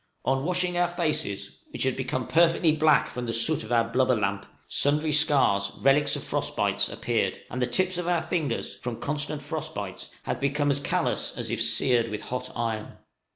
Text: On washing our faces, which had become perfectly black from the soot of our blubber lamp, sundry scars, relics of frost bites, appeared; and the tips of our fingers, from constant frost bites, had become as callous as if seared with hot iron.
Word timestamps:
On 0.25 0.43
washing 0.45 0.79
our 0.79 0.87
faces, 0.87 1.59
which 1.69 1.83
had 1.83 1.95
become 1.95 2.25
perfectly 2.25 2.71
black 2.71 3.07
from 3.07 3.27
the 3.27 3.33
soot 3.33 3.61
of 3.61 3.71
our 3.71 3.83
blubber 3.83 4.15
lamp, 4.15 4.47
sundry 4.67 5.11
scars, 5.11 5.71
relics 5.79 6.15
of 6.15 6.23
frost 6.23 6.55
bites, 6.55 6.89
appeared; 6.89 7.37
and 7.51 7.61
the 7.61 7.67
tips 7.67 7.99
of 7.99 8.07
our 8.07 8.23
fingers, 8.23 8.75
from 8.75 8.99
constant 8.99 9.43
frost 9.43 9.75
bites, 9.75 10.09
had 10.23 10.39
become 10.39 10.71
as 10.71 10.79
callous 10.79 11.37
as 11.37 11.51
if 11.51 11.61
seared 11.61 12.09
with 12.09 12.23
hot 12.23 12.49
iron. 12.55 12.93